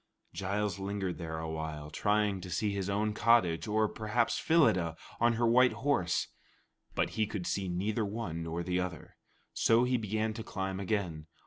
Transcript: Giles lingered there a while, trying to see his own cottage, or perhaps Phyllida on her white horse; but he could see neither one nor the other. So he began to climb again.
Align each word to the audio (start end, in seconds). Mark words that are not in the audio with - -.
Giles 0.33 0.79
lingered 0.79 1.19
there 1.19 1.37
a 1.37 1.47
while, 1.47 1.91
trying 1.91 2.41
to 2.41 2.49
see 2.49 2.73
his 2.73 2.89
own 2.89 3.13
cottage, 3.13 3.67
or 3.67 3.87
perhaps 3.87 4.39
Phyllida 4.39 4.97
on 5.19 5.33
her 5.33 5.45
white 5.45 5.73
horse; 5.73 6.29
but 6.95 7.11
he 7.11 7.27
could 7.27 7.45
see 7.45 7.69
neither 7.69 8.03
one 8.03 8.41
nor 8.41 8.63
the 8.63 8.79
other. 8.79 9.15
So 9.53 9.83
he 9.83 9.97
began 9.97 10.33
to 10.33 10.43
climb 10.43 10.79
again. 10.79 11.27